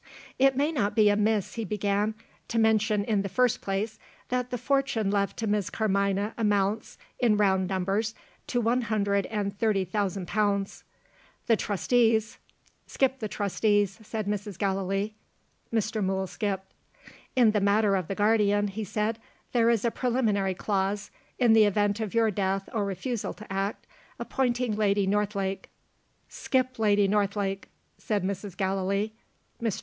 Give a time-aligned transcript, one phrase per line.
[0.39, 2.15] "It may not be amiss," he began,
[2.47, 7.37] "to mention, in the first place, that the fortune left to Miss Carmina amounts, in
[7.37, 8.15] round numbers,
[8.47, 10.83] to one hundred and thirty thousand pounds.
[11.45, 12.39] The Trustees"
[12.87, 14.57] "Skip the Trustees," said Mrs.
[14.57, 15.13] Gallilee.
[15.71, 16.03] Mr.
[16.03, 16.73] Mool skipped.
[17.35, 19.19] "In the matter of the guardian," he said,
[19.51, 23.85] "there is a preliminary clause, in the event of your death or refusal to act,
[24.17, 25.69] appointing Lady Northlake"
[26.27, 27.67] "Skip Lady Northlake,"
[27.99, 28.57] said Mrs.
[28.57, 29.13] Gallilee.
[29.61, 29.79] Mr.